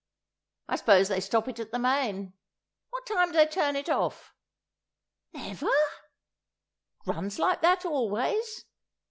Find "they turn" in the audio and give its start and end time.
3.37-3.75